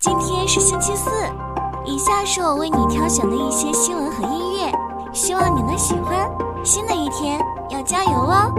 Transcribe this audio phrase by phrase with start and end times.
[0.00, 1.10] 今天是星期四，
[1.84, 4.72] 以下是我为你挑选的一些新闻和音乐，
[5.12, 6.26] 希望你能喜欢。
[6.64, 7.38] 新的一天
[7.68, 8.54] 要加油哦！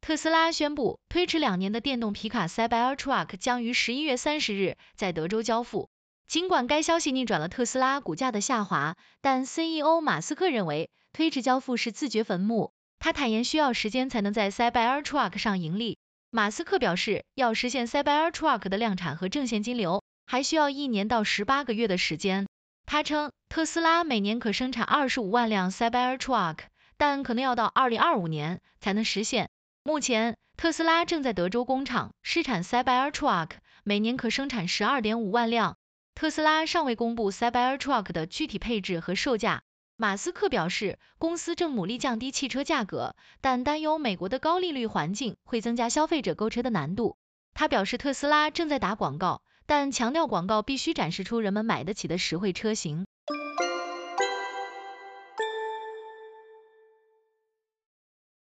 [0.00, 5.88] 特斯拉宣布，推迟两年的电动皮卡 Cybertruck 将于十一月三十日在德州交付。
[6.26, 12.72] 尽管该消息逆转了特斯拉股价的下滑，但 CEO 马斯克认为推迟交付是自掘坟墓。
[13.04, 15.98] 他坦言需要时间才能在 Cybertruck 上盈利。
[16.30, 22.46] 马斯克表示，要实现 Cybertruck 的量产和正现金流，还需要一年到十八个月的时间。
[22.86, 26.58] 他称，特斯拉每年可生产二十五万辆 Cybertruck，
[26.96, 29.50] 但可能要到二零二五年才能实现。
[29.82, 33.50] 目前，特斯拉正在德州工厂试产 Cybertruck，
[33.82, 35.76] 每年可生产十二点五万辆。
[36.14, 39.62] 特斯拉尚未公布 Cybertruck 的具体配置和售价。
[40.02, 47.16] 马斯克表示，公司正努力降低汽车价格，但担忧美国的高利率环境会增加消费者购车的难度。
[47.54, 53.06] 他表示，特斯拉正在打广告，但强调广告必须展示出人们买得起的实惠车型。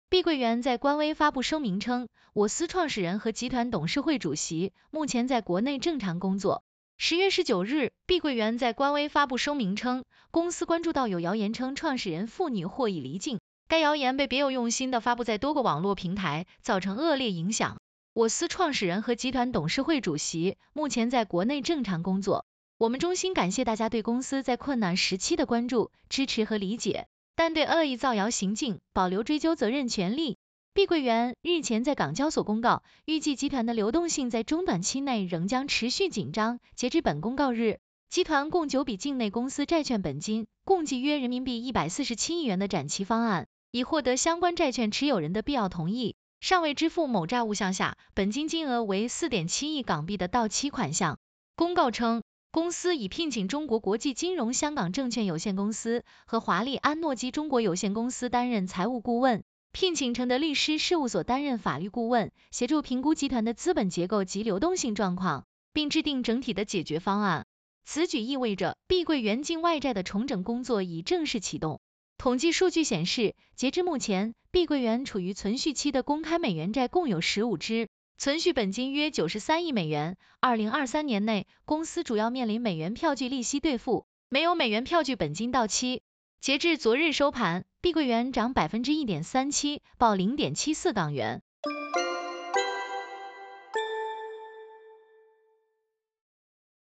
[0.10, 6.64] 碧桂园在官微发布声明称，我司创始人和集团董事会主席目前在国内正常工作。
[7.00, 17.78] 十月十九日，碧桂园在官微发布声明称，公司关注到有谣言称创始人父女或已离境，该谣言被别有用心的发布在多个网络平台，造成恶劣影响。
[18.14, 22.46] 我司创始人和集团董事会主席目前在国内正常工作。
[22.80, 30.37] 我们衷心感谢大家对公司在困难时期的关注、支持和理解，但对恶意造谣行径保留追究责任权利。
[30.78, 36.60] 碧桂园日前在港交所公告，预计集团的流动性在中短期内仍将持续紧张。
[36.76, 37.80] 截至本公告日，
[38.12, 51.18] 集团共九笔境内公司债券本金共计约人民币一百四十七亿元的展期方案，已获得相关债券持有人的必要同意，尚未支付某债务项下本金金额为四点七亿港币的到期款项。
[51.56, 59.44] 公告称，公司已聘请中国国际金融香港证券有限公司和华丽安诺基中国有限公司担任财务顾问。
[59.80, 67.46] 聘请承德律师事务所担任法律顾问，协助评估集团的资本结构及流动性状况，并制定整体的解决方案。
[67.86, 71.80] 此举意味着碧桂园境外债的重整工作已正式启动。
[72.18, 77.88] 统计数据显示，截至目前，碧桂园处于存续期的公开美元债共有十五只，
[78.18, 80.18] 存续本金约九十三亿美元。
[80.40, 86.02] 二零二三年内，公司主要面临美元票据利息兑付，没有美元票据本金到期。
[86.40, 91.42] 截至昨日收盘，碧桂园涨百分之一点三七，报零点七四港元。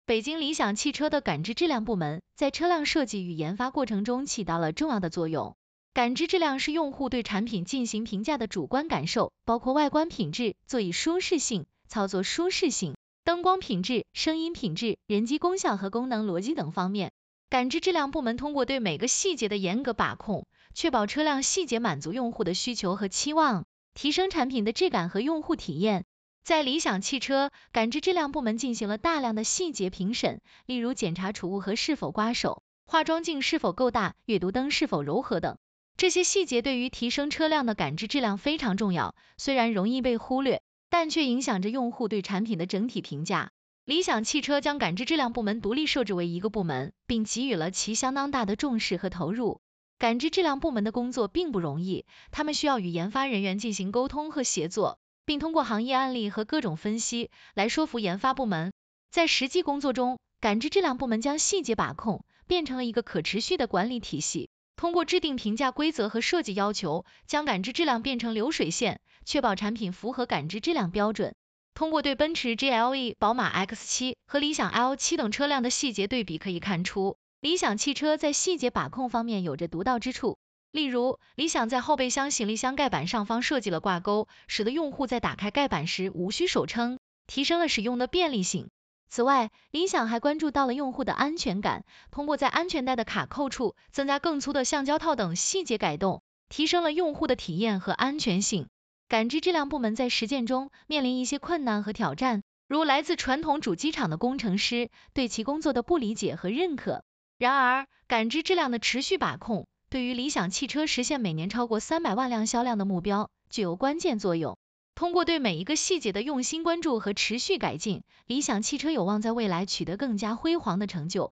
[0.06, 5.56] 北京理想汽车的感知质量部门在车辆设计与研发过程中起到了重要的作用。
[5.92, 17.10] 感知质量是用户对产品进行评价的主观感受，包括外观品质、座椅舒适性、操作舒适性、灯光品质、声音品质、人机功效和功能逻辑等方面。
[17.50, 26.05] 感知质量部门通过对每个细节的严格把控，确保车辆细节满足用户的需求和期望，提升产品的质感和用户体验。
[26.44, 35.56] 在理想汽车，感知质量部门进行了大量的细节评审，例如检查储物盒是否刮手，化妆镜是否够大，阅读灯是否柔和等。
[35.97, 43.50] 这些细节对于提升车辆的感知质量非常重要，虽然容易被忽略，但却影响着用户对产品的整体评价。
[43.84, 49.61] 理想汽车将感知质量部门独立设置为一个部门，并给予了其相当大的重视和投入。
[50.02, 58.72] 感知质量部门的工作并不容易，他们需要与研发人员进行沟通和协作，并通过行业案例和各种分析来说服研发部门。
[59.12, 71.32] 在实际工作中，感知质量部门将细节把控变成了一个可持续的管理体系，通过制定评价规则和设计要求，将感知质量变成流水线，确保产品符合感知质量标准。
[71.74, 80.38] 通过对奔驰 GLE、宝马 X7 和理想 L7 等车辆的细节对比，可以看出理想汽车在细节把控方面有着独到之处。
[80.70, 88.70] 例如，理想在后备箱行李箱盖板上方设计了挂钩，使得用户在打开盖板时无需手撑，提升了使用的便利性。
[89.08, 98.69] 此外，理想还关注到了用户的安全感，通过在安全带的卡扣处增加更粗的橡胶套等细节改动，提升了用户的体验和安全性。
[99.08, 107.02] 感知质量部门在实践中面临一些困难和挑战，如来自传统主机厂的工程师对其工作的不理解和认可。
[107.43, 114.56] 然而，感知质量的持续把控，对于理想汽车实现每年超过三百万辆销量的目标具有关键作用。
[114.94, 121.33] 通过对每一个细节的用心关注和持续改进，理想汽车有望在未来取得更加辉煌的成就。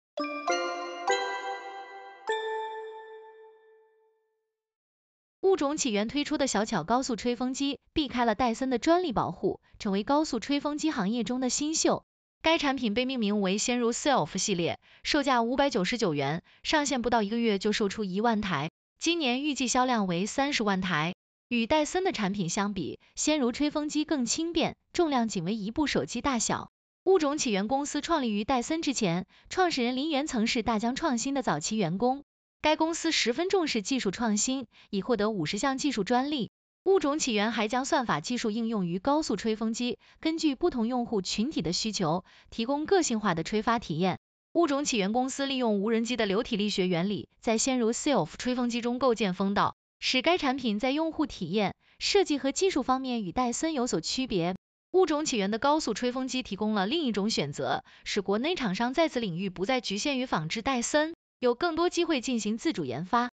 [5.41, 12.05] 物种起源推出的小巧高速吹风机避开了戴森的专利保护，成为高速吹风机行业中的新秀。
[12.47, 18.71] 该产品被命名为先如 Self 系列，售价五百九十九元，上线不到一个月就售出一万台，
[19.01, 21.17] 今年预计销量为三十万台。
[21.49, 26.71] 与戴森的产品相比，先如吹风机更轻便，重量仅为一部手机大小。
[27.03, 32.23] 物种起源公司创立于戴森之前，创始人林源曾是大疆创新的早期员工。
[32.63, 36.53] 该公司十分重视技术创新，已获得五十项技术专利。
[36.87, 44.21] 物种起源还将算法技术应用于高速吹风机，根据不同用户群体的需求，提供个性化的吹发体验。
[44.53, 49.75] 物种起源公司利用无人机的流体力学原理，在先如 Self 吹风机中构建风道。
[49.99, 54.55] 使该产品在用户体验、设计和技术方面与戴森有所区别。
[54.93, 63.31] 物种起源的高速吹风机提供了另一种选择，使国内厂商在此领域不再局限于仿制戴森，有更多机会进行自主研发。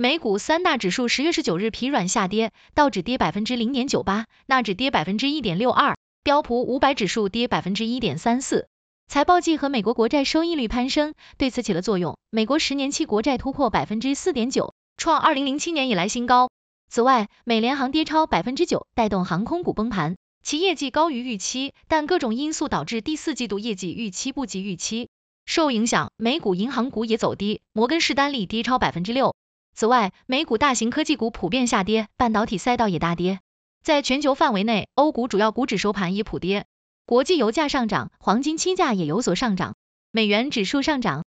[0.00, 8.68] 美股三大指数十月十九日疲软下跌，道指跌百分之零点九八，纳指跌百分之一点六二，标普五百指数跌百分之一点三四。
[9.08, 16.48] 财报季和美国国债收益率攀升对此起了作用，美国十年期国债突破百分之四点九，创二零零七年以来新高。
[16.88, 25.08] 此外，美联航跌超百分之九，带动航空股崩盘，其业绩高于预期，但各种因素导致第四季度业绩预期不及预期。
[25.44, 29.34] 受影响，美股银行股也走低，摩根士丹利跌超百分之六。
[29.78, 33.38] 此外，美股大型科技股普遍下跌，半导体赛道也大跌。
[33.80, 36.66] 在全球范围内，欧股主要股指收盘也普跌。
[37.06, 39.76] 国际油价上涨，黄金期价也有所上涨，
[40.10, 41.24] 美元指数上涨。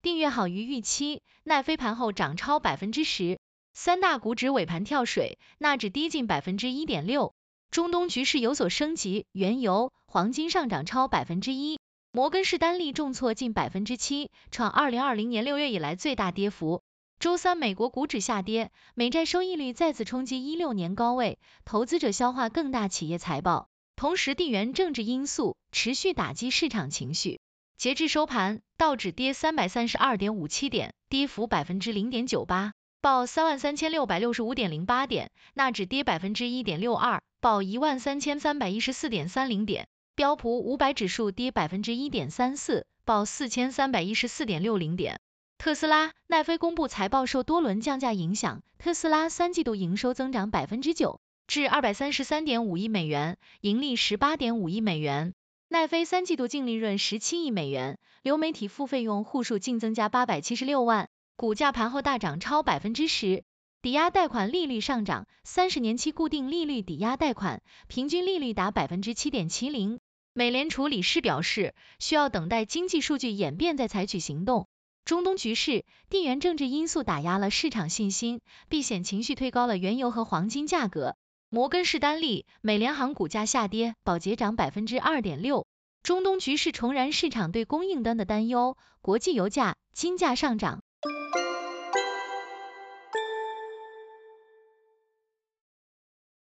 [0.00, 3.38] 订阅好于预期，奈飞盘后涨超百分之十，
[3.74, 7.34] 三大股指尾盘跳水，纳指低近百分之一点六。
[7.70, 11.78] 中东局势有所升级，原油、黄金上涨超百分之一，
[12.14, 16.82] 摩根士丹利重挫近百分之七，创二零二零年六月以来最大跌幅。
[17.18, 27.40] 周三，美国股指下跌，美债收益率再次冲击一六年高位，投资者消化更大企业财报，同时地缘政治因素持续打击市场情绪。
[27.78, 45.20] 截至收盘，道指跌三百三十二点五七点，跌幅百分之零点九八，报三万三千六百六十五点零八点；纳指跌百分之一点六二，报一万三千三百一十四点三零点；标普五百指数跌百分之一点三四，报四千三百一十四点六零点。
[45.56, 55.32] 特斯拉、奈飞公布财报，受多轮降价影响，特斯拉三季度营收增长百分之九，至二百三十三点五亿美元，盈利十八点五亿美元；
[55.68, 63.44] 奈飞三季度净利润十七亿美元，流媒体付费用户数净增加八百七十六万，股价盘后大涨超百分之十。
[63.82, 69.98] 抵押贷款利率上涨，三十年期固定利率抵押贷款平均利率达百分之七点七零。
[70.32, 74.68] 美联储理事表示，需要等待经济数据演变再采取行动。
[75.04, 81.16] 中东局势、地缘政治因素打压了市场信心，避险情绪推高了原油和黄金价格。
[81.50, 85.66] 摩根士丹利、美联航股价下跌，保洁涨百分之二点六。
[86.04, 90.81] 中东局势重燃市场对供应端的担忧，国际油价、金价上涨。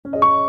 [0.07, 0.40] you